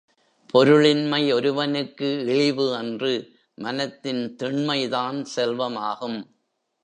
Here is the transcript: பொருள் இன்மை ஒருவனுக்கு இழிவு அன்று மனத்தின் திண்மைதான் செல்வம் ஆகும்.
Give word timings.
பொருள் 0.53 0.85
இன்மை 0.85 1.33
ஒருவனுக்கு 1.33 2.07
இழிவு 2.25 2.75
அன்று 2.75 3.11
மனத்தின் 3.55 4.35
திண்மைதான் 4.43 5.21
செல்வம் 5.21 5.75
ஆகும். 5.75 6.19